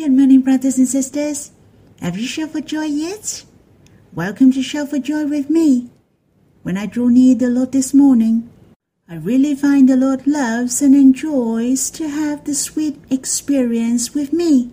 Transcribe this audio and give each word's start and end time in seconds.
Good 0.00 0.12
morning, 0.12 0.40
brothers 0.40 0.78
and 0.78 0.88
sisters. 0.88 1.50
Have 2.00 2.16
you 2.16 2.26
shouted 2.26 2.52
for 2.52 2.60
joy 2.62 2.84
yet? 2.84 3.44
Welcome 4.14 4.50
to 4.52 4.62
Shout 4.62 4.88
for 4.88 4.98
Joy 4.98 5.26
with 5.26 5.50
me. 5.50 5.90
When 6.62 6.78
I 6.78 6.86
draw 6.86 7.08
near 7.08 7.34
the 7.34 7.48
Lord 7.48 7.72
this 7.72 7.92
morning, 7.92 8.48
I 9.06 9.16
really 9.16 9.54
find 9.54 9.86
the 9.86 9.98
Lord 9.98 10.26
loves 10.26 10.80
and 10.80 10.94
enjoys 10.94 11.90
to 11.90 12.08
have 12.08 12.44
the 12.44 12.54
sweet 12.54 12.98
experience 13.10 14.14
with 14.14 14.32
me. 14.32 14.70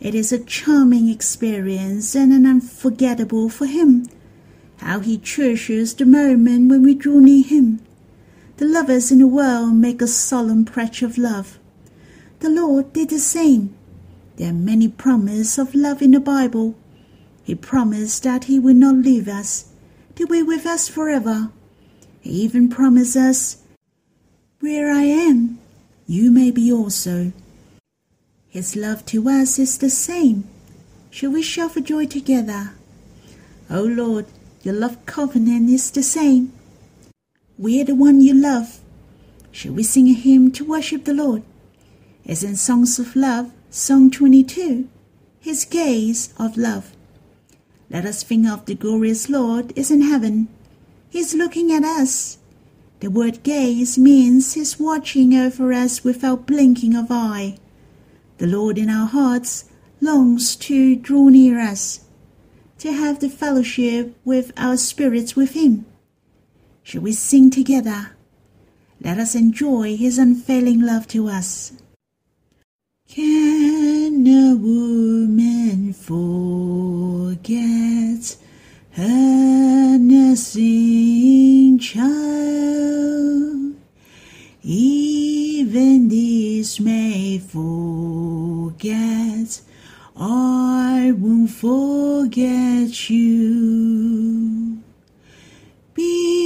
It 0.00 0.14
is 0.14 0.32
a 0.32 0.42
charming 0.42 1.10
experience 1.10 2.14
and 2.14 2.32
an 2.32 2.46
unforgettable 2.46 3.50
for 3.50 3.66
Him. 3.66 4.06
How 4.78 5.00
He 5.00 5.18
treasures 5.18 5.92
the 5.92 6.06
moment 6.06 6.70
when 6.70 6.82
we 6.82 6.94
draw 6.94 7.18
near 7.18 7.44
Him. 7.44 7.80
The 8.56 8.64
lovers 8.64 9.12
in 9.12 9.18
the 9.18 9.26
world 9.26 9.74
make 9.74 10.00
a 10.00 10.06
solemn 10.06 10.64
pledge 10.64 11.02
of 11.02 11.18
love. 11.18 11.58
The 12.38 12.48
Lord 12.48 12.94
did 12.94 13.10
the 13.10 13.18
same. 13.18 13.76
There 14.40 14.48
are 14.48 14.54
many 14.54 14.88
promises 14.88 15.58
of 15.58 15.74
love 15.74 16.00
in 16.00 16.12
the 16.12 16.18
Bible. 16.18 16.74
He 17.44 17.54
promised 17.54 18.22
that 18.22 18.44
He 18.44 18.58
would 18.58 18.76
not 18.76 18.94
leave 18.94 19.28
us, 19.28 19.66
to 20.14 20.26
be 20.26 20.42
with 20.42 20.64
us 20.64 20.88
forever. 20.88 21.50
He 22.22 22.30
even 22.44 22.70
promised 22.70 23.18
us, 23.18 23.58
Where 24.60 24.90
I 24.90 25.02
am, 25.02 25.58
you 26.06 26.30
may 26.30 26.50
be 26.50 26.72
also. 26.72 27.34
His 28.48 28.76
love 28.76 29.04
to 29.12 29.28
us 29.28 29.58
is 29.58 29.76
the 29.76 29.90
same. 29.90 30.48
Shall 31.10 31.32
we 31.32 31.42
shout 31.42 31.72
for 31.72 31.80
joy 31.80 32.06
together? 32.06 32.72
O 33.68 33.80
oh 33.80 33.84
Lord, 33.84 34.24
your 34.62 34.72
love 34.72 35.04
covenant 35.04 35.68
is 35.68 35.90
the 35.90 36.02
same. 36.02 36.50
We 37.58 37.78
are 37.82 37.84
the 37.84 37.94
one 37.94 38.22
you 38.22 38.32
love. 38.32 38.80
Shall 39.52 39.74
we 39.74 39.82
sing 39.82 40.08
a 40.08 40.14
hymn 40.14 40.50
to 40.52 40.64
worship 40.64 41.04
the 41.04 41.12
Lord? 41.12 41.42
As 42.24 42.42
in 42.42 42.56
Songs 42.56 42.98
of 42.98 43.14
Love, 43.14 43.52
Song 43.72 44.10
22, 44.10 44.88
His 45.38 45.64
Gaze 45.64 46.34
of 46.36 46.56
Love. 46.56 46.90
Let 47.88 48.04
us 48.04 48.24
think 48.24 48.48
of 48.48 48.64
the 48.64 48.74
glorious 48.74 49.28
Lord 49.28 49.72
is 49.78 49.92
in 49.92 50.00
heaven. 50.00 50.48
He's 51.08 51.36
looking 51.36 51.70
at 51.70 51.84
us. 51.84 52.38
The 52.98 53.10
word 53.10 53.44
gaze 53.44 53.96
means 53.96 54.54
He's 54.54 54.80
watching 54.80 55.36
over 55.36 55.72
us 55.72 56.02
without 56.02 56.48
blinking 56.48 56.96
of 56.96 57.12
eye. 57.12 57.58
The 58.38 58.48
Lord 58.48 58.76
in 58.76 58.90
our 58.90 59.06
hearts 59.06 59.66
longs 60.00 60.56
to 60.56 60.96
draw 60.96 61.28
near 61.28 61.60
us, 61.60 62.00
to 62.78 62.90
have 62.90 63.20
the 63.20 63.30
fellowship 63.30 64.16
with 64.24 64.50
our 64.56 64.76
spirits 64.76 65.36
with 65.36 65.52
Him. 65.52 65.86
Shall 66.82 67.02
we 67.02 67.12
sing 67.12 67.52
together? 67.52 68.16
Let 69.00 69.18
us 69.18 69.36
enjoy 69.36 69.96
His 69.96 70.18
unfailing 70.18 70.80
love 70.80 71.06
to 71.08 71.28
us. 71.28 71.70
Forget 92.40 93.10
you. 93.10 94.78
Behold, 95.94 96.38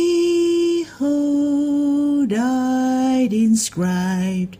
I'd 2.33 3.33
inscribed 3.33 4.59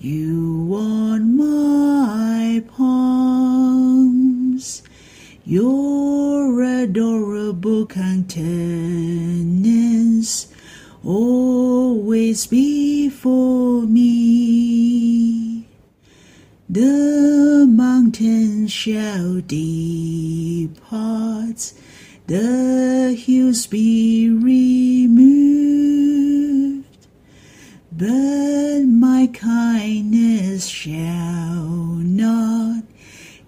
you 0.00 0.74
on 0.76 1.36
my 1.36 2.64
palms, 2.76 3.62
your 5.44 6.60
adorable 6.64 7.86
countenance 7.86 8.88
always 11.04 12.46
before 12.48 12.73
shall 18.68 19.40
depart, 19.40 20.64
the 22.26 23.14
hills 23.18 23.66
be 23.66 24.28
removed, 24.30 25.14
but 27.92 28.84
my 28.84 29.26
kindness 29.32 30.66
shall 30.66 31.66
not 31.66 32.84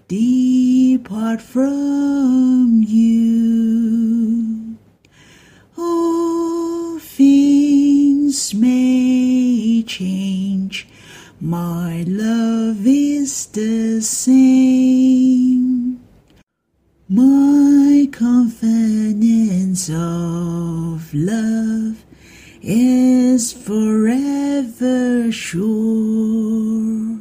depart 0.07 1.41
from 1.41 2.83
you. 2.87 4.77
All 5.77 6.99
things 6.99 8.53
may 8.53 9.83
change, 9.85 10.87
my 11.41 12.03
love 12.07 12.85
is 12.85 13.47
the 13.47 14.01
same. 14.01 14.46
Sure. 25.47 27.17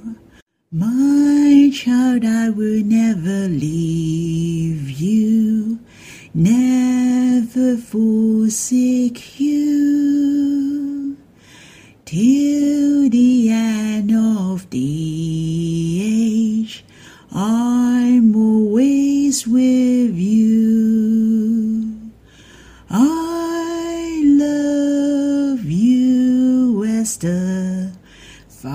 My 0.72 1.70
child, 1.72 2.24
I 2.24 2.50
will 2.50 2.82
never 2.82 3.46
leave 3.46 4.90
you, 4.90 5.78
never 6.34 7.76
forsake 7.76 9.38
you, 9.38 9.85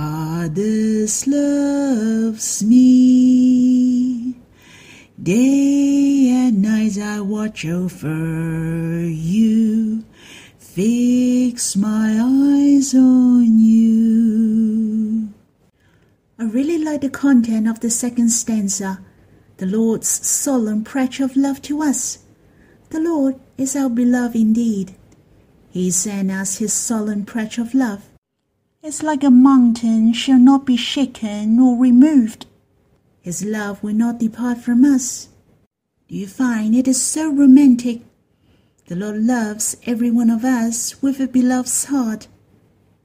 Father 0.01 1.05
loves 1.27 2.63
me. 2.63 4.35
Day 5.21 6.29
and 6.31 6.59
night 6.59 6.97
I 6.97 7.21
watch 7.21 7.65
over 7.67 9.05
you, 9.05 10.03
fix 10.57 11.75
my 11.75 12.17
eyes 12.19 12.95
on 12.95 13.59
you. 13.59 15.29
I 16.39 16.45
really 16.45 16.79
like 16.83 17.01
the 17.01 17.09
content 17.11 17.67
of 17.67 17.81
the 17.81 17.91
second 17.91 18.31
stanza, 18.31 19.01
the 19.57 19.67
Lord's 19.67 20.09
solemn 20.09 20.83
pledge 20.83 21.19
of 21.19 21.37
love 21.37 21.61
to 21.63 21.83
us. 21.83 22.25
The 22.89 22.99
Lord 22.99 23.35
is 23.55 23.75
our 23.75 23.89
beloved 23.89 24.35
indeed. 24.35 24.95
He 25.69 25.91
sent 25.91 26.31
us 26.31 26.57
his 26.57 26.73
solemn 26.73 27.23
pledge 27.23 27.59
of 27.59 27.75
love. 27.75 28.10
It's 28.83 29.03
like 29.03 29.23
a 29.23 29.29
mountain 29.29 30.11
shall 30.11 30.39
not 30.39 30.65
be 30.65 30.75
shaken 30.75 31.57
nor 31.57 31.77
removed. 31.77 32.47
His 33.21 33.45
love 33.45 33.83
will 33.83 33.93
not 33.93 34.17
depart 34.17 34.57
from 34.57 34.83
us. 34.83 35.29
Do 36.07 36.17
you 36.17 36.25
find 36.25 36.73
it 36.75 36.87
is 36.87 36.99
so 36.99 37.31
romantic? 37.31 38.01
The 38.87 38.95
Lord 38.95 39.17
loves 39.17 39.77
every 39.85 40.09
one 40.09 40.31
of 40.31 40.43
us 40.43 40.99
with 40.99 41.19
a 41.19 41.27
beloved's 41.27 41.85
heart. 41.85 42.27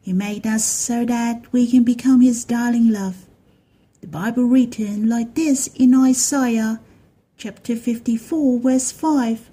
He 0.01 0.15
made 0.15 0.47
us 0.47 0.65
so 0.65 1.05
that 1.05 1.53
we 1.53 1.71
can 1.71 1.83
become 1.83 2.23
his 2.23 2.47
darling 2.47 2.89
love. 2.89 3.27
The 4.01 4.07
Bible 4.07 4.45
written 4.45 5.11
like 5.11 5.35
this 5.35 5.67
in 5.75 5.95
Isaiah 5.95 6.81
chapter 7.37 7.77
54 7.77 8.61
verse 8.61 8.93
5. 8.93 9.51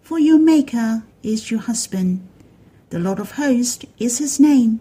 For 0.00 0.18
your 0.18 0.38
maker 0.38 1.02
is 1.22 1.50
your 1.50 1.60
husband. 1.60 2.26
The 2.88 2.98
Lord 2.98 3.18
of 3.18 3.32
hosts 3.32 3.84
is 3.98 4.16
his 4.16 4.40
name. 4.40 4.80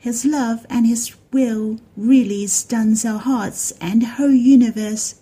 His 0.00 0.24
love 0.24 0.66
and 0.70 0.86
His 0.86 1.14
will 1.30 1.78
really 1.94 2.46
stuns 2.46 3.04
our 3.04 3.18
hearts 3.18 3.70
and 3.82 4.02
whole 4.02 4.32
universe, 4.32 5.16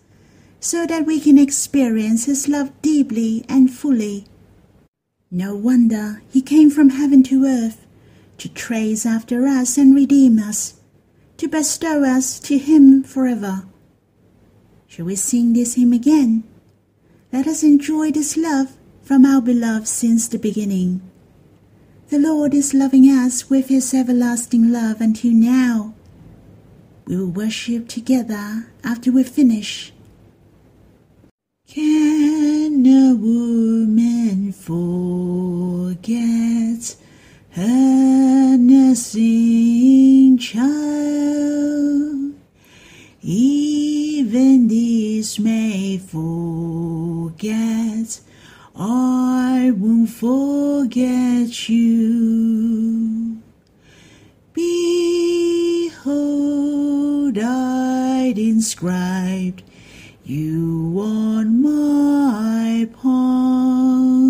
so 0.61 0.87
that 0.87 1.05
we 1.05 1.19
can 1.19 1.37
experience 1.37 2.27
His 2.27 2.49
love 2.49 2.71
deeply 2.81 3.45
and 3.49 3.73
fully. 3.73 4.27
No 5.33 5.57
wonder 5.57 6.23
He 6.31 6.41
came 6.41 6.71
from 6.71 6.91
heaven 6.91 7.25
to 7.25 7.45
earth 7.45 7.87
to 8.39 8.49
trace 8.49 9.05
after 9.05 9.47
us 9.47 9.77
and 9.77 9.97
redeem 9.97 10.39
us, 10.39 10.75
to 11.39 11.49
bestow 11.49 12.05
us 12.05 12.39
to 12.39 12.57
Him 12.57 13.03
forever. 13.03 13.65
Shall 14.87 15.07
we 15.07 15.17
sing 15.17 15.55
this 15.55 15.75
hymn 15.75 15.93
again? 15.93 16.45
Let 17.33 17.49
us 17.49 17.65
enjoy 17.65 18.13
this 18.13 18.37
love 18.37 18.77
from 19.03 19.27
our 19.27 19.43
beloved 19.43 19.89
since 19.89 20.29
the 20.29 20.39
beginning. 20.39 21.03
The 22.11 22.19
Lord 22.19 22.55
is 22.55 22.73
loving 22.73 23.05
us 23.05 23.51
with 23.51 23.69
his 23.69 23.93
everlasting 23.93 24.73
love 24.73 25.03
until 25.03 25.33
now. 25.33 25.93
We 27.05 27.19
will 27.19 27.27
worship 27.27 27.87
together 27.87 28.65
after 28.83 29.13
we 29.13 29.25
finish. 29.25 29.93
Can 31.67 32.87
a 32.87 33.15
woman 33.15 34.53
forget 34.53 34.97
her 37.51 38.57
nursing 38.57 40.39
child? 40.39 42.33
Even 43.21 44.69
this 44.69 45.39
may 45.39 45.99
forget. 45.99 47.69
I 49.61 49.73
won't 49.73 50.11
forget 50.11 51.69
you. 51.69 53.43
Behold, 54.55 55.99
I'd 57.37 58.39
inscribed 58.39 59.65
you 60.25 61.01
on 61.03 61.61
my 61.61 62.89
palms, 63.03 64.29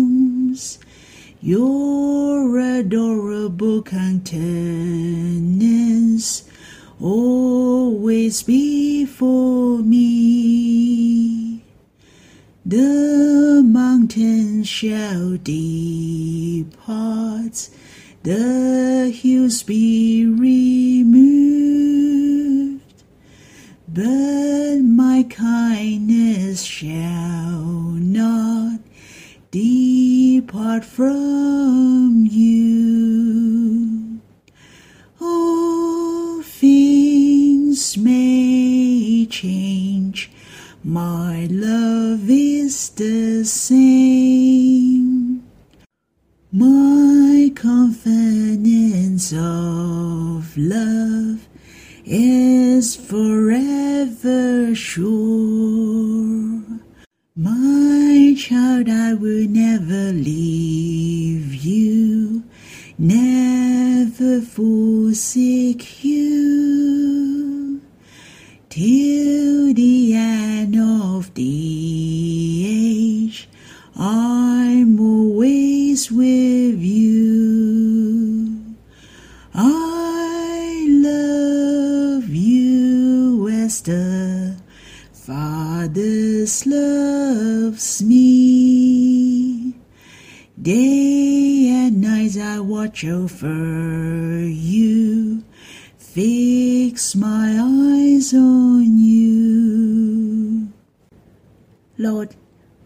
your 1.41 2.57
adorable 2.57 3.83
countenance 3.83 4.39
always 6.99 8.41
before 8.41 9.77
me. 9.77 10.18
The 12.69 13.63
mountains 13.65 14.67
shall 14.67 15.37
depart, 15.37 16.67
the 18.21 19.09
hills 19.09 19.63
be 19.63 20.27
removed, 20.27 21.23
but 23.87 24.28
of 49.33 50.57
love 50.57 51.47
is 52.05 52.95
forever 52.95 54.73
sure. 54.73 56.63
My 57.35 58.33
child, 58.37 58.87
I 58.89 59.13
will 59.15 59.45
never 59.49 60.13
leave 60.13 61.53
you, 61.53 62.43
never 62.97 64.39
forsake 64.39 66.01
you, 66.01 67.81
till 68.69 69.73
as 83.69 84.57
Father's 85.13 86.65
loves 86.65 88.01
me. 88.01 89.75
Day 90.59 91.69
and 91.69 92.01
night 92.01 92.35
I 92.35 92.61
watch 92.61 93.05
over 93.05 94.43
you, 94.43 95.43
fix 95.99 97.15
my 97.15 97.59
eyes 97.61 98.33
on 98.33 98.97
you. 98.97 100.73
Lord, 101.99 102.35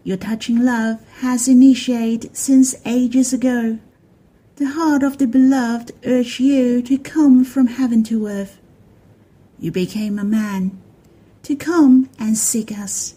your 0.02 0.18
touching 0.18 0.62
love 0.62 1.00
has 1.20 1.48
initiated 1.48 2.36
since 2.36 2.74
ages 2.84 3.32
ago. 3.32 3.78
The 4.56 4.66
heart 4.66 5.02
of 5.02 5.16
the 5.16 5.26
beloved 5.26 5.92
urged 6.04 6.40
you 6.40 6.82
to 6.82 6.98
come 6.98 7.42
from 7.42 7.68
heaven 7.68 8.04
to 8.04 8.26
earth. 8.26 8.58
You 9.64 9.72
became 9.72 10.18
a 10.18 10.24
man 10.24 10.78
to 11.42 11.56
come 11.56 12.10
and 12.18 12.36
seek 12.36 12.70
us. 12.70 13.14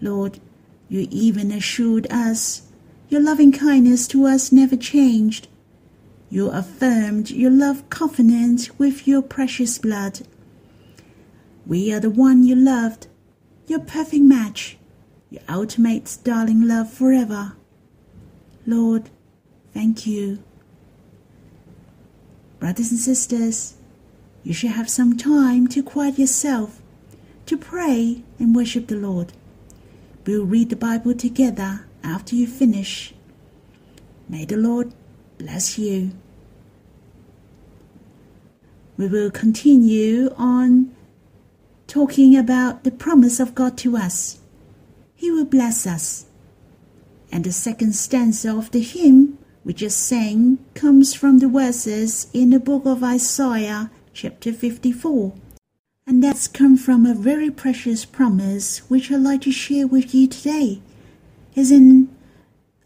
Lord, 0.00 0.40
you 0.88 1.06
even 1.12 1.52
assured 1.52 2.10
us 2.10 2.62
your 3.08 3.20
loving 3.20 3.52
kindness 3.52 4.08
to 4.08 4.26
us 4.26 4.50
never 4.50 4.74
changed. 4.74 5.46
You 6.28 6.50
affirmed 6.50 7.30
your 7.30 7.52
love 7.52 7.88
covenant 7.88 8.70
with 8.78 9.06
your 9.06 9.22
precious 9.22 9.78
blood. 9.78 10.22
We 11.64 11.92
are 11.92 12.00
the 12.00 12.10
one 12.10 12.42
you 12.42 12.56
loved, 12.56 13.06
your 13.68 13.78
perfect 13.78 14.24
match, 14.24 14.76
your 15.30 15.42
ultimate 15.48 16.18
darling 16.24 16.66
love 16.66 16.92
forever. 16.92 17.52
Lord, 18.66 19.08
thank 19.72 20.04
you. 20.04 20.42
Brothers 22.58 22.90
and 22.90 22.98
sisters, 22.98 23.77
you 24.48 24.54
should 24.54 24.70
have 24.70 24.88
some 24.88 25.14
time 25.14 25.66
to 25.68 25.82
quiet 25.82 26.18
yourself, 26.18 26.80
to 27.44 27.54
pray 27.54 28.22
and 28.38 28.56
worship 28.56 28.86
the 28.86 28.96
Lord. 28.96 29.34
We'll 30.24 30.46
read 30.46 30.70
the 30.70 30.74
Bible 30.76 31.12
together 31.12 31.84
after 32.02 32.34
you 32.34 32.46
finish. 32.46 33.12
May 34.26 34.46
the 34.46 34.56
Lord 34.56 34.94
bless 35.36 35.78
you. 35.78 36.12
We 38.96 39.06
will 39.06 39.30
continue 39.30 40.34
on 40.38 40.96
talking 41.86 42.34
about 42.34 42.84
the 42.84 42.90
promise 42.90 43.40
of 43.40 43.54
God 43.54 43.76
to 43.76 43.98
us. 43.98 44.38
He 45.14 45.30
will 45.30 45.44
bless 45.44 45.86
us. 45.86 46.24
And 47.30 47.44
the 47.44 47.52
second 47.52 47.94
stanza 47.94 48.56
of 48.56 48.70
the 48.70 48.80
hymn 48.80 49.36
we 49.62 49.74
just 49.74 49.98
sang 49.98 50.58
comes 50.72 51.12
from 51.12 51.40
the 51.40 51.48
verses 51.48 52.28
in 52.32 52.48
the 52.48 52.58
book 52.58 52.86
of 52.86 53.04
Isaiah, 53.04 53.90
chapter 54.20 54.52
54. 54.52 55.32
And 56.04 56.24
that's 56.24 56.48
come 56.48 56.76
from 56.76 57.06
a 57.06 57.14
very 57.14 57.52
precious 57.52 58.04
promise 58.04 58.78
which 58.90 59.12
I'd 59.12 59.20
like 59.20 59.42
to 59.42 59.52
share 59.52 59.86
with 59.86 60.12
you 60.12 60.26
today. 60.26 60.80
Is 61.54 61.70
in 61.70 62.08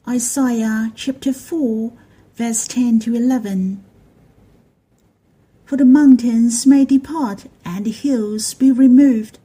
Isaiah 0.06 0.92
chapter 0.94 1.32
4, 1.32 1.90
verse 2.34 2.68
10 2.68 3.00
to 3.00 3.14
11. 3.14 3.82
For 5.64 5.78
the 5.78 5.86
mountains 5.86 6.66
may 6.66 6.84
depart 6.84 7.46
and 7.64 7.86
the 7.86 7.92
hills 7.92 8.52
be 8.52 8.70
removed, 8.70 9.38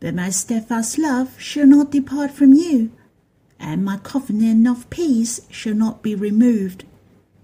but 0.00 0.14
my 0.14 0.30
steadfast 0.30 0.96
love 0.96 1.38
shall 1.38 1.66
not 1.66 1.90
depart 1.90 2.30
from 2.30 2.54
you, 2.54 2.90
and 3.60 3.84
my 3.84 3.98
covenant 3.98 4.66
of 4.66 4.88
peace 4.88 5.42
shall 5.50 5.74
not 5.74 6.02
be 6.02 6.14
removed, 6.14 6.86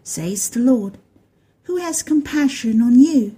says 0.03 0.49
the 0.49 0.61
Lord, 0.61 0.97
who 1.65 1.77
has 1.77 2.03
compassion 2.03 2.81
on 2.81 2.99
you. 2.99 3.37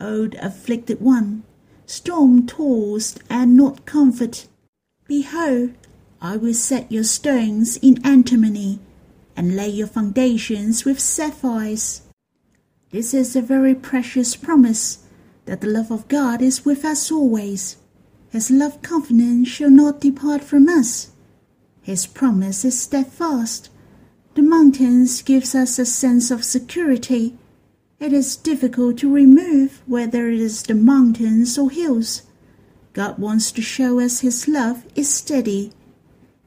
O 0.00 0.28
afflicted 0.40 1.00
one, 1.00 1.42
storm 1.86 2.46
tossed 2.46 3.20
and 3.30 3.56
not 3.56 3.86
comforted, 3.86 4.48
behold, 5.06 5.70
I 6.20 6.36
will 6.36 6.54
set 6.54 6.90
your 6.90 7.04
stones 7.04 7.76
in 7.78 8.04
antimony, 8.04 8.80
and 9.36 9.56
lay 9.56 9.68
your 9.68 9.86
foundations 9.86 10.84
with 10.84 10.98
sapphires. 10.98 12.02
This 12.90 13.12
is 13.14 13.36
a 13.36 13.42
very 13.42 13.74
precious 13.74 14.36
promise 14.36 15.04
that 15.44 15.60
the 15.60 15.68
love 15.68 15.90
of 15.90 16.08
God 16.08 16.42
is 16.42 16.64
with 16.64 16.84
us 16.84 17.10
always. 17.10 17.76
His 18.30 18.50
love 18.50 18.82
covenant 18.82 19.46
shall 19.46 19.70
not 19.70 20.00
depart 20.00 20.42
from 20.42 20.68
us. 20.68 21.10
His 21.82 22.06
promise 22.06 22.64
is 22.64 22.78
steadfast. 22.78 23.70
The 24.34 24.42
mountains 24.42 25.22
gives 25.22 25.54
us 25.54 25.78
a 25.78 25.86
sense 25.86 26.30
of 26.30 26.44
security. 26.44 27.38
It 27.98 28.12
is 28.12 28.36
difficult 28.36 28.98
to 28.98 29.12
remove 29.12 29.82
whether 29.86 30.28
it 30.28 30.38
is 30.38 30.62
the 30.62 30.74
mountains 30.74 31.56
or 31.56 31.70
hills. 31.70 32.22
God 32.92 33.18
wants 33.18 33.50
to 33.52 33.62
show 33.62 34.00
us 34.00 34.20
his 34.20 34.46
love 34.46 34.84
is 34.94 35.08
steady. 35.08 35.72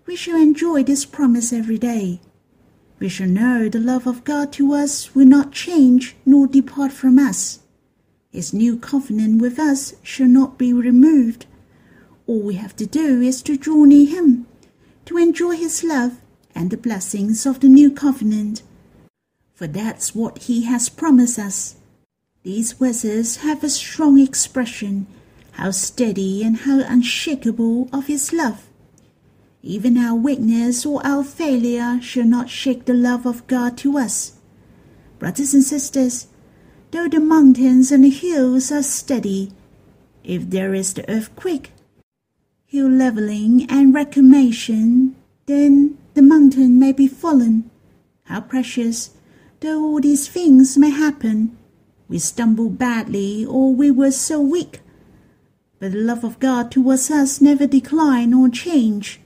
We 0.06 0.16
shall 0.16 0.36
enjoy 0.36 0.84
this 0.84 1.06
promise 1.06 1.52
every 1.52 1.80
day. 1.80 2.22
We 3.00 3.10
shall 3.10 3.28
know 3.28 3.68
the 3.68 3.80
love 3.80 4.06
of 4.06 4.24
God 4.24 4.54
to 4.54 4.74
us 4.74 5.16
will 5.16 5.26
not 5.26 5.52
change 5.52 6.16
nor 6.24 6.46
depart 6.46 6.92
from 6.92 7.18
us. 7.18 7.60
His 8.30 8.54
new 8.54 8.78
covenant 8.78 9.42
with 9.42 9.58
us 9.58 9.96
shall 10.04 10.28
not 10.28 10.60
be 10.60 10.72
removed. 10.72 11.48
All 12.28 12.42
we 12.42 12.56
have 12.56 12.76
to 12.76 12.86
do 12.86 13.22
is 13.22 13.42
to 13.44 13.58
draw 13.58 13.86
near 13.86 14.08
Him, 14.08 14.46
to 15.06 15.18
enjoy 15.18 15.56
His 15.56 15.84
love 15.84 16.22
and 16.54 16.70
the 16.70 16.78
blessings 16.78 17.48
of 17.48 17.60
the 17.60 17.70
new 17.70 17.90
covenant. 17.90 18.62
For 19.60 19.68
that's 19.68 20.16
what 20.16 20.44
He 20.44 20.64
has 20.72 20.88
promised 20.88 21.38
us. 21.38 21.76
These 22.44 22.72
verses 22.72 23.44
have 23.44 23.62
a 23.62 23.68
strong 23.68 24.18
expression 24.18 25.06
how 25.52 25.72
steady 25.72 26.42
and 26.44 26.60
how 26.60 26.80
unshakable 26.80 27.90
of 27.92 28.08
his 28.08 28.32
love. 28.32 28.70
Even 29.62 29.98
our 29.98 30.16
weakness 30.16 30.86
or 30.86 31.06
our 31.06 31.26
failure 31.26 32.00
shall 32.02 32.24
not 32.24 32.50
shake 32.50 32.86
the 32.86 32.94
love 32.94 33.26
of 33.26 33.46
God 33.48 33.78
to 33.80 33.98
us. 33.98 34.40
Brothers 35.20 35.54
and 35.54 35.62
sisters, 35.66 36.28
though 36.92 37.10
the 37.10 37.20
mountains 37.20 37.92
and 37.92 38.06
the 38.06 38.10
hills 38.10 38.72
are 38.72 38.82
steady, 38.82 39.52
if 40.24 40.50
there 40.50 40.74
is 40.74 40.94
the 40.94 41.04
earthquake, 41.12 41.74
hill 42.66 42.88
leveling 42.88 43.70
and 43.70 43.94
reclamation, 43.94 45.18
then 45.48 45.98
the 46.14 46.22
mountain 46.22 46.80
may 46.80 46.94
be 46.94 47.10
fallen. 47.10 47.70
How 48.24 48.40
precious, 48.40 49.19
though 49.60 49.84
all 49.84 50.00
these 50.00 50.28
things 50.28 50.78
may 50.78 50.90
happen. 50.90 51.58
We 52.08 52.20
stumble 52.20 52.70
badly 52.70 53.46
or 53.46 53.74
we 53.74 53.92
were 53.92 54.12
so 54.12 54.42
weak. 54.42 54.82
But 55.80 55.92
the 55.94 56.00
love 56.00 56.24
of 56.24 56.40
God 56.40 56.72
towards 56.72 57.10
us 57.12 57.40
never 57.40 57.68
decline 57.68 58.34
or 58.34 58.50
change. 58.50 59.22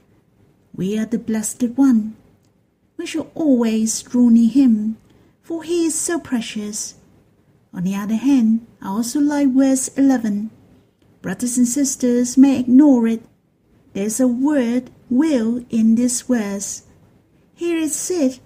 We 0.74 0.98
are 0.98 1.06
the 1.06 1.18
blessed 1.18 1.62
one. 1.76 2.16
We 2.96 3.06
shall 3.06 3.30
always 3.34 4.02
draw 4.02 4.28
near 4.28 4.50
him, 4.50 4.96
for 5.42 5.62
he 5.62 5.86
is 5.86 5.98
so 5.98 6.18
precious. 6.20 6.94
On 7.72 7.82
the 7.82 7.96
other 7.96 8.14
hand, 8.16 8.66
I 8.80 8.88
also 8.88 9.20
like 9.20 9.48
verse 9.48 9.88
11. 9.88 10.50
Brothers 11.22 11.58
and 11.58 11.66
sisters 11.66 12.36
may 12.36 12.60
ignore 12.60 13.08
it. 13.08 13.22
There's 13.94 14.20
a 14.20 14.28
word 14.28 14.90
will 15.10 15.64
in 15.70 15.94
this 15.94 16.22
verse. 16.22 16.82
Here 17.54 17.78
it 17.78 17.90
said, 17.90 18.38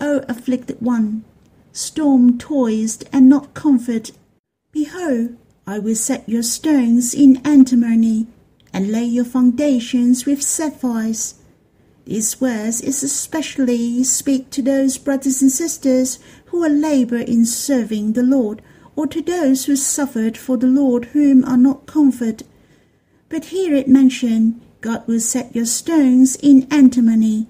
O 0.00 0.22
afflicted 0.28 0.80
one, 0.80 1.24
storm 1.72 2.38
tossed 2.38 3.04
and 3.12 3.28
not 3.28 3.54
comfort. 3.54 4.12
Behold, 4.72 5.36
I 5.66 5.78
will 5.78 5.94
set 5.94 6.28
your 6.28 6.42
stones 6.42 7.14
in 7.14 7.38
antimony, 7.44 8.26
and 8.72 8.92
lay 8.92 9.04
your 9.04 9.24
foundations 9.24 10.26
with 10.26 10.42
sapphires. 10.42 11.36
This 12.04 12.34
verse 12.34 12.80
is 12.80 13.02
especially 13.02 14.04
speak 14.04 14.50
to 14.50 14.62
those 14.62 14.98
brothers 14.98 15.42
and 15.42 15.50
sisters 15.50 16.18
who 16.46 16.62
are 16.62 16.68
labor 16.68 17.18
in 17.18 17.44
serving 17.46 18.12
the 18.12 18.22
Lord, 18.22 18.62
or 18.94 19.06
to 19.08 19.20
those 19.20 19.64
who 19.64 19.76
suffered 19.76 20.38
for 20.38 20.56
the 20.56 20.66
Lord 20.66 21.06
whom 21.06 21.44
are 21.44 21.56
not 21.56 21.86
comfort. 21.86 22.42
But 23.28 23.46
here 23.46 23.74
it 23.74 23.88
mentioned, 23.88 24.60
God 24.80 25.06
will 25.08 25.20
set 25.20 25.56
your 25.56 25.66
stones 25.66 26.36
in 26.36 26.68
antimony. 26.70 27.48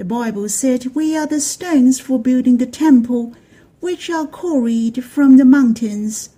The 0.00 0.06
Bible 0.06 0.48
said 0.48 0.94
we 0.94 1.14
are 1.14 1.26
the 1.26 1.40
stones 1.40 2.00
for 2.00 2.18
building 2.18 2.56
the 2.56 2.64
temple, 2.64 3.34
which 3.80 4.08
are 4.08 4.26
quarried 4.26 5.04
from 5.04 5.36
the 5.36 5.44
mountains. 5.44 6.30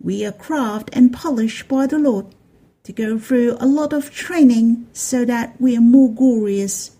We 0.00 0.26
are 0.26 0.32
crafted 0.32 0.88
and 0.92 1.12
polished 1.12 1.68
by 1.68 1.86
the 1.86 2.00
Lord 2.00 2.26
to 2.82 2.92
go 2.92 3.16
through 3.16 3.56
a 3.60 3.66
lot 3.68 3.92
of 3.92 4.10
training 4.10 4.88
so 4.92 5.24
that 5.24 5.54
we 5.60 5.76
are 5.76 5.80
more 5.80 6.12
glorious. 6.12 6.96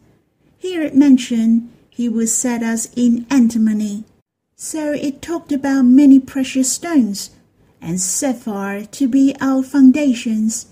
Here 0.56 0.80
it 0.80 0.94
mentioned 0.94 1.72
he 1.88 2.08
will 2.08 2.28
set 2.28 2.62
us 2.62 2.88
in 2.94 3.26
antimony. 3.28 4.04
So 4.54 4.92
it 4.92 5.20
talked 5.20 5.50
about 5.50 5.86
many 5.86 6.20
precious 6.20 6.70
stones 6.70 7.30
and 7.80 8.00
sapphire 8.00 8.84
to 8.84 9.08
be 9.08 9.34
our 9.40 9.64
foundations. 9.64 10.66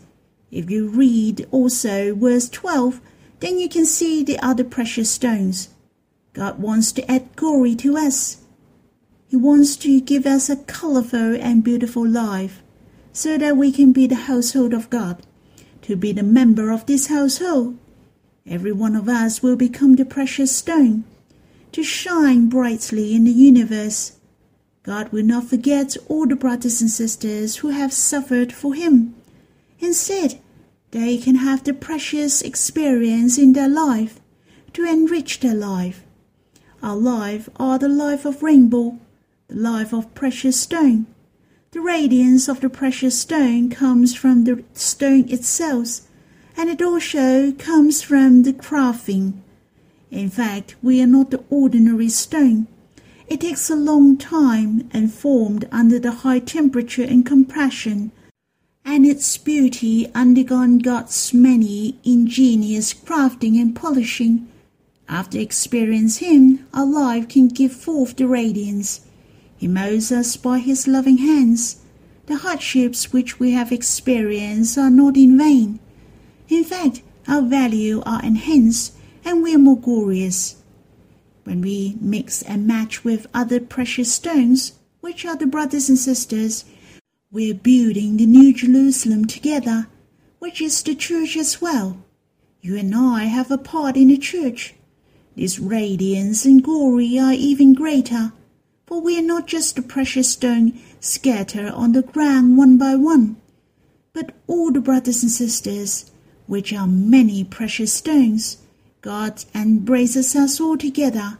If 0.52 0.70
you 0.70 0.86
read 0.86 1.44
also 1.50 2.14
verse 2.14 2.48
12, 2.48 3.00
then 3.40 3.58
you 3.58 3.68
can 3.68 3.86
see 3.86 4.22
the 4.22 4.38
other 4.40 4.64
precious 4.64 5.10
stones. 5.10 5.68
God 6.32 6.58
wants 6.58 6.92
to 6.92 7.10
add 7.10 7.34
glory 7.36 7.74
to 7.76 7.96
us. 7.96 8.38
He 9.28 9.36
wants 9.36 9.76
to 9.76 10.00
give 10.00 10.26
us 10.26 10.48
a 10.48 10.56
colorful 10.56 11.36
and 11.36 11.62
beautiful 11.62 12.06
life 12.06 12.62
so 13.12 13.36
that 13.36 13.56
we 13.56 13.72
can 13.72 13.92
be 13.92 14.06
the 14.06 14.14
household 14.14 14.72
of 14.72 14.90
God, 14.90 15.22
to 15.82 15.96
be 15.96 16.12
the 16.12 16.22
member 16.22 16.70
of 16.70 16.86
this 16.86 17.08
household. 17.08 17.76
Every 18.46 18.72
one 18.72 18.96
of 18.96 19.08
us 19.08 19.42
will 19.42 19.56
become 19.56 19.96
the 19.96 20.04
precious 20.04 20.56
stone, 20.56 21.04
to 21.72 21.82
shine 21.82 22.48
brightly 22.48 23.14
in 23.14 23.24
the 23.24 23.32
universe. 23.32 24.12
God 24.82 25.10
will 25.10 25.24
not 25.24 25.44
forget 25.44 25.96
all 26.08 26.26
the 26.26 26.36
brothers 26.36 26.80
and 26.80 26.90
sisters 26.90 27.56
who 27.56 27.68
have 27.68 27.92
suffered 27.92 28.52
for 28.52 28.74
Him. 28.74 29.14
Instead, 29.80 30.40
they 30.90 31.18
can 31.18 31.36
have 31.36 31.64
the 31.64 31.74
precious 31.74 32.42
experience 32.42 33.38
in 33.38 33.52
their 33.52 33.68
life 33.68 34.20
to 34.72 34.84
enrich 34.84 35.40
their 35.40 35.54
life. 35.54 36.04
Our 36.82 36.96
life 36.96 37.48
are 37.56 37.78
the 37.78 37.88
life 37.88 38.24
of 38.24 38.42
rainbow 38.42 38.98
the 39.48 39.56
life 39.56 39.94
of 39.94 40.14
precious 40.14 40.60
stone. 40.60 41.06
The 41.70 41.80
radiance 41.80 42.48
of 42.48 42.60
the 42.60 42.68
precious 42.68 43.18
stone 43.18 43.70
comes 43.70 44.14
from 44.14 44.44
the 44.44 44.62
stone 44.74 45.30
itself, 45.30 46.00
and 46.54 46.68
it 46.68 46.82
also 46.82 47.52
comes 47.52 48.02
from 48.02 48.42
the 48.42 48.52
crafting. 48.52 49.40
In 50.10 50.28
fact, 50.28 50.76
we 50.82 51.00
are 51.02 51.06
not 51.06 51.30
the 51.30 51.42
ordinary 51.48 52.10
stone. 52.10 52.66
It 53.26 53.40
takes 53.40 53.70
a 53.70 53.76
long 53.76 54.18
time 54.18 54.88
and 54.92 55.12
formed 55.12 55.66
under 55.72 55.98
the 55.98 56.12
high 56.12 56.40
temperature 56.40 57.04
and 57.04 57.24
compression, 57.24 58.12
and 58.88 59.04
its 59.04 59.36
beauty 59.36 60.10
undergone 60.14 60.78
God's 60.78 61.34
many 61.34 61.98
ingenious 62.04 62.94
crafting 62.94 63.60
and 63.60 63.76
polishing. 63.76 64.48
After 65.08 65.38
experiencing 65.38 66.28
Him, 66.28 66.66
our 66.72 66.86
life 66.86 67.28
can 67.28 67.48
give 67.48 67.72
forth 67.72 68.16
the 68.16 68.26
radiance 68.26 69.02
he 69.58 69.66
mows 69.66 70.12
us 70.12 70.36
by 70.36 70.58
his 70.58 70.86
loving 70.86 71.18
hands. 71.18 71.82
The 72.26 72.36
hardships 72.36 73.12
which 73.12 73.40
we 73.40 73.50
have 73.52 73.72
experienced 73.72 74.78
are 74.78 74.90
not 74.90 75.16
in 75.16 75.36
vain. 75.36 75.80
In 76.48 76.64
fact, 76.64 77.02
our 77.26 77.42
value 77.42 78.02
are 78.06 78.24
enhanced 78.24 78.94
and 79.24 79.42
we 79.42 79.54
are 79.54 79.58
more 79.58 79.78
glorious. 79.78 80.56
When 81.44 81.60
we 81.60 81.96
mix 82.00 82.42
and 82.42 82.66
match 82.66 83.04
with 83.04 83.26
other 83.34 83.58
precious 83.60 84.12
stones, 84.12 84.72
which 85.00 85.26
are 85.26 85.36
the 85.36 85.46
brothers 85.46 85.88
and 85.88 85.98
sisters, 85.98 86.64
we 87.30 87.50
are 87.50 87.54
building 87.54 88.16
the 88.16 88.26
New 88.26 88.54
Jerusalem 88.54 89.26
together, 89.26 89.86
which 90.38 90.60
is 90.60 90.82
the 90.82 90.94
church 90.94 91.36
as 91.36 91.60
well. 91.60 92.02
You 92.60 92.76
and 92.76 92.94
I 92.94 93.24
have 93.24 93.50
a 93.50 93.58
part 93.58 93.96
in 93.96 94.08
the 94.08 94.18
church. 94.18 94.74
This 95.36 95.58
radiance 95.58 96.44
and 96.44 96.62
glory 96.62 97.18
are 97.18 97.32
even 97.32 97.74
greater 97.74 98.32
for 98.88 99.02
we 99.02 99.18
are 99.18 99.22
not 99.22 99.46
just 99.46 99.78
a 99.78 99.82
precious 99.82 100.30
stone 100.30 100.72
scattered 100.98 101.70
on 101.72 101.92
the 101.92 102.00
ground 102.00 102.56
one 102.56 102.78
by 102.78 102.94
one, 102.94 103.36
but 104.14 104.34
all 104.46 104.72
the 104.72 104.80
brothers 104.80 105.22
and 105.22 105.30
sisters, 105.30 106.10
which 106.46 106.72
are 106.72 106.86
many 106.86 107.44
precious 107.44 107.92
stones. 107.92 108.56
God 109.02 109.44
embraces 109.54 110.34
us 110.34 110.58
all 110.58 110.78
together 110.78 111.36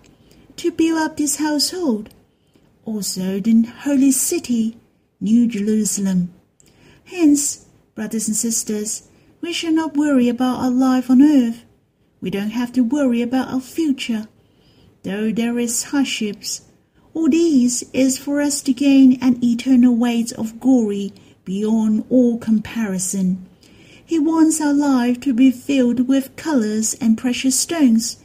to 0.56 0.70
build 0.70 0.98
up 0.98 1.16
this 1.16 1.36
household, 1.36 2.10
also 2.84 3.40
the 3.40 3.62
holy 3.62 4.12
city, 4.12 4.76
New 5.20 5.48
Jerusalem. 5.48 6.32
Hence, 7.04 7.66
brothers 7.94 8.28
and 8.28 8.36
sisters, 8.36 9.08
we 9.40 9.52
shall 9.52 9.72
not 9.72 9.96
worry 9.96 10.28
about 10.28 10.60
our 10.60 10.70
life 10.70 11.10
on 11.10 11.22
earth. 11.22 11.64
We 12.20 12.30
don't 12.30 12.50
have 12.50 12.72
to 12.74 12.82
worry 12.82 13.22
about 13.22 13.52
our 13.52 13.60
future. 13.60 14.28
Though 15.02 15.32
there 15.32 15.58
is 15.58 15.84
hardships, 15.84 16.62
all 17.14 17.28
these 17.28 17.82
is 17.92 18.16
for 18.16 18.40
us 18.40 18.60
to 18.62 18.72
gain 18.72 19.18
an 19.20 19.42
eternal 19.42 19.96
weight 19.96 20.32
of 20.32 20.60
glory 20.60 21.12
beyond 21.44 22.04
all 22.10 22.38
comparison. 22.38 23.44
He 24.04 24.18
wants 24.18 24.60
our 24.60 24.72
life 24.72 25.20
to 25.20 25.34
be 25.34 25.50
filled 25.50 26.06
with 26.06 26.36
colors 26.36 26.94
and 27.00 27.18
precious 27.18 27.58
stones, 27.58 28.18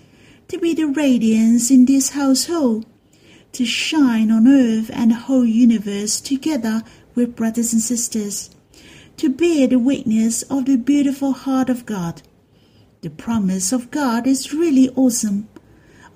to 0.47 0.59
be 0.59 0.73
the 0.73 0.87
radiance 0.87 1.71
in 1.71 1.85
this 1.85 2.09
household, 2.09 2.85
to 3.53 3.65
shine 3.65 4.29
on 4.29 4.47
earth 4.47 4.91
and 4.93 5.11
the 5.11 5.15
whole 5.15 5.45
universe 5.45 6.19
together 6.19 6.83
with 7.15 7.35
brothers 7.35 7.73
and 7.73 7.81
sisters, 7.81 8.49
to 9.17 9.29
bear 9.29 9.67
the 9.67 9.79
witness 9.79 10.43
of 10.43 10.65
the 10.65 10.75
beautiful 10.75 11.33
heart 11.33 11.69
of 11.69 11.85
God. 11.85 12.21
The 13.01 13.09
promise 13.09 13.71
of 13.71 13.91
God 13.91 14.27
is 14.27 14.53
really 14.53 14.89
awesome. 14.95 15.47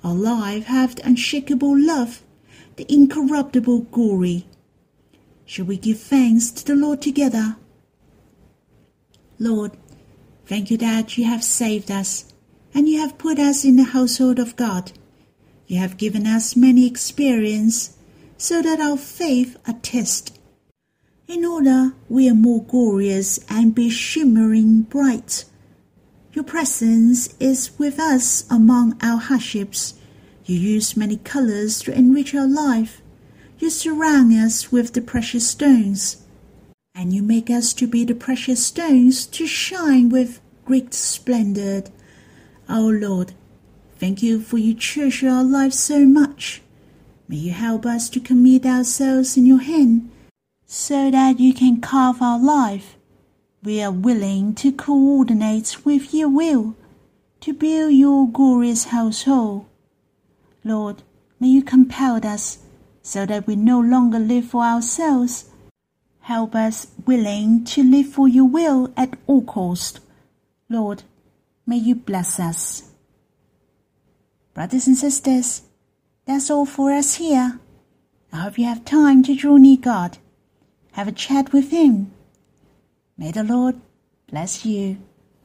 Our 0.04 0.14
life 0.14 0.66
have 0.66 0.96
the 0.96 1.06
unshakable 1.06 1.76
love 1.78 2.22
the 2.78 2.86
incorruptible 2.94 3.80
glory. 3.90 4.46
Shall 5.44 5.64
we 5.64 5.76
give 5.76 5.98
thanks 5.98 6.50
to 6.52 6.64
the 6.64 6.76
Lord 6.76 7.02
together? 7.02 7.56
Lord, 9.40 9.72
thank 10.46 10.70
you 10.70 10.76
that 10.78 11.18
you 11.18 11.24
have 11.24 11.42
saved 11.42 11.90
us 11.90 12.32
and 12.72 12.88
you 12.88 13.00
have 13.00 13.18
put 13.18 13.38
us 13.40 13.64
in 13.64 13.76
the 13.76 13.82
household 13.82 14.38
of 14.38 14.54
God. 14.54 14.92
You 15.68 15.78
have 15.78 15.96
given 15.96 16.26
us 16.26 16.56
many 16.56 16.84
experience 16.84 17.96
so 18.36 18.60
that 18.60 18.80
our 18.80 18.96
faith 18.96 19.56
attest. 19.64 20.36
In 21.28 21.44
order 21.44 21.92
we 22.08 22.28
are 22.28 22.34
more 22.34 22.64
glorious 22.64 23.38
and 23.48 23.72
be 23.72 23.88
shimmering 23.88 24.82
bright. 24.82 25.44
Your 26.32 26.44
presence 26.44 27.32
is 27.38 27.78
with 27.78 28.00
us 28.00 28.44
among 28.50 28.98
our 29.00 29.18
hardships 29.18 29.94
you 30.48 30.56
use 30.56 30.96
many 30.96 31.18
colors 31.18 31.80
to 31.82 31.94
enrich 31.94 32.34
our 32.34 32.48
life. 32.48 33.02
you 33.58 33.68
surround 33.68 34.32
us 34.32 34.72
with 34.72 34.94
the 34.94 35.02
precious 35.02 35.46
stones, 35.46 36.24
and 36.94 37.12
you 37.12 37.22
make 37.22 37.50
us 37.50 37.74
to 37.74 37.86
be 37.86 38.02
the 38.06 38.14
precious 38.14 38.64
stones 38.64 39.26
to 39.26 39.46
shine 39.46 40.08
with 40.08 40.40
great 40.64 40.94
splendor. 40.94 41.82
O 42.66 42.86
oh 42.86 42.88
Lord, 42.88 43.34
thank 43.98 44.22
you 44.22 44.40
for 44.40 44.58
you 44.58 44.74
treasure 44.74 45.28
our 45.28 45.44
life 45.44 45.72
so 45.72 46.06
much. 46.06 46.62
May 47.28 47.36
you 47.36 47.52
help 47.52 47.84
us 47.84 48.08
to 48.10 48.20
commit 48.20 48.64
ourselves 48.64 49.36
in 49.36 49.44
your 49.44 49.60
hand, 49.60 50.10
so 50.66 51.10
that 51.10 51.40
you 51.40 51.52
can 51.52 51.80
carve 51.80 52.22
our 52.22 52.38
life. 52.38 52.96
We 53.62 53.82
are 53.82 53.90
willing 53.90 54.54
to 54.56 54.72
coordinate 54.72 55.84
with 55.84 56.14
your 56.14 56.28
will, 56.28 56.76
to 57.40 57.52
build 57.52 57.92
your 57.92 58.28
glorious 58.30 58.84
household. 58.84 59.66
Lord, 60.64 61.02
may 61.40 61.48
you 61.48 61.62
compel 61.62 62.24
us 62.24 62.58
so 63.02 63.26
that 63.26 63.46
we 63.46 63.56
no 63.56 63.80
longer 63.80 64.18
live 64.18 64.46
for 64.46 64.62
ourselves. 64.62 65.50
Help 66.20 66.54
us 66.54 66.88
willing 67.06 67.64
to 67.64 67.82
live 67.82 68.06
for 68.06 68.28
your 68.28 68.44
will 68.44 68.92
at 68.96 69.16
all 69.26 69.42
cost. 69.42 70.00
Lord, 70.68 71.02
may 71.66 71.76
you 71.76 71.94
bless 71.94 72.38
us. 72.38 72.87
Brothers 74.58 74.88
and 74.88 74.96
sisters, 74.96 75.62
that's 76.26 76.50
all 76.50 76.66
for 76.66 76.90
us 76.90 77.14
here. 77.14 77.60
I 78.32 78.38
hope 78.38 78.58
you 78.58 78.64
have 78.64 78.84
time 78.84 79.22
to 79.22 79.36
draw 79.36 79.56
near 79.56 79.76
God. 79.76 80.18
Have 80.94 81.06
a 81.06 81.12
chat 81.12 81.52
with 81.52 81.70
Him. 81.70 82.10
May 83.16 83.30
the 83.30 83.44
Lord 83.44 83.76
bless 84.28 84.66
you. 84.66 84.98